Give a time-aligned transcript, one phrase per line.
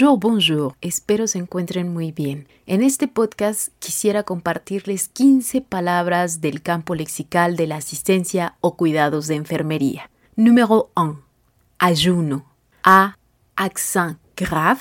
[0.00, 0.76] Bonjour, bonjour.
[0.80, 2.46] Espero se encuentren muy bien.
[2.66, 9.26] En este podcast quisiera compartirles 15 palabras del campo lexical de la asistencia o cuidados
[9.26, 10.08] de enfermería.
[10.36, 11.20] Número 1.
[11.78, 12.46] Ayuno.
[12.84, 13.16] A.
[13.56, 14.78] Accent grave.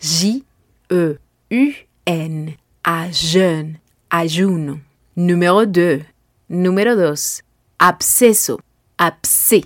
[0.00, 0.44] J.
[0.90, 1.18] E.
[1.50, 1.72] U.
[2.04, 2.56] N.
[2.84, 3.08] A.
[3.10, 3.80] Jeune.
[4.10, 4.80] Ayuno.
[5.16, 6.04] Número 2.
[6.46, 7.42] Número 2.
[7.78, 8.60] Absceso.
[8.96, 9.64] Abcé.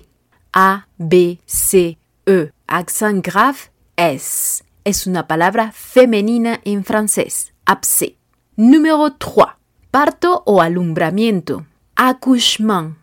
[0.54, 0.86] A.
[0.96, 1.38] B.
[1.44, 1.98] C.
[2.24, 2.50] E.
[2.66, 3.58] Accent grave.
[3.98, 4.62] S.
[4.86, 7.52] Es una palabra femenina en francés.
[7.64, 8.18] Abcé.
[8.54, 9.46] Número 3.
[9.90, 11.66] Parto o alumbramiento.
[11.96, 12.96] Accouchement.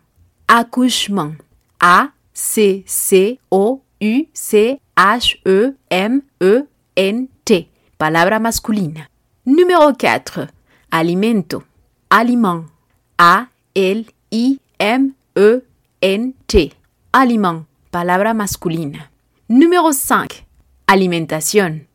[0.46, 1.42] Accouchement.
[1.78, 2.14] A.
[2.32, 2.84] C.
[2.86, 3.38] C.
[3.50, 3.82] O.
[4.00, 4.26] U.
[4.32, 4.80] C.
[4.96, 5.38] H.
[5.44, 5.74] E.
[5.90, 6.22] M.
[6.40, 6.64] E.
[6.96, 7.28] N.
[7.44, 7.68] T.
[7.98, 9.10] Palabra masculina.
[9.44, 10.48] Número 4.
[10.88, 11.64] Alimento.
[12.08, 12.70] Aliment.
[13.18, 13.50] A.
[13.74, 14.06] L.
[14.30, 14.58] I.
[14.78, 15.12] M.
[15.34, 15.60] E.
[16.00, 16.34] N.
[16.46, 16.72] T.
[17.12, 17.66] Aliment.
[17.90, 19.10] Palabra masculina.
[19.48, 20.46] Número 5.
[20.86, 21.86] Alimentation.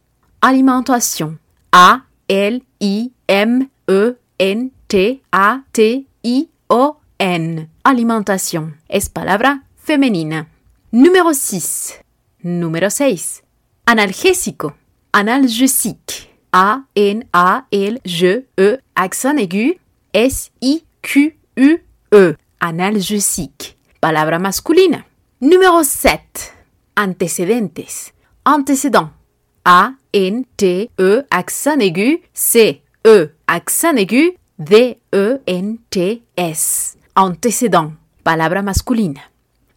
[0.41, 1.39] Alimentation.
[1.71, 7.69] A L I M E N T A T I O N.
[7.83, 8.77] Alimentation.
[8.87, 10.49] Es palabra femenina.
[10.91, 11.99] Número 6.
[12.41, 13.43] Número 6.
[13.85, 14.75] Analgésico.
[15.11, 16.29] Analgésique.
[16.51, 19.79] A N A L G E accent aigu
[20.13, 21.79] S I Q U
[22.11, 22.35] E.
[22.59, 23.77] Analgésique.
[23.99, 25.05] Palabra masculina.
[25.39, 26.53] Número 7.
[26.95, 28.13] Antecedentes.
[28.52, 29.11] Antécédent.
[29.64, 36.97] A, N, T, E, accent aigu, C, E, accent aigu, D, E, N, T, S.
[37.16, 37.94] Antécédent.
[38.23, 39.22] Palabra masculina.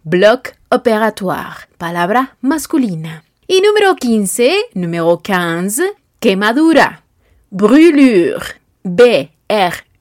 [0.04, 1.68] Bloc opératoire.
[1.78, 3.24] Palabra masculina.
[3.48, 7.04] Y número 15, número 15, quemadura.
[7.50, 8.60] Brûlure.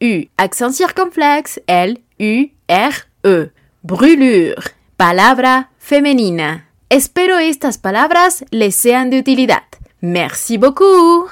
[0.00, 3.52] B-R-U, accent circonflexe, L-U-R-E.
[3.82, 4.74] Brûlure.
[4.96, 6.68] Palabra femenina.
[6.88, 9.62] Espero estas palabras les sean de utilidad.
[10.00, 11.30] Merci beaucoup.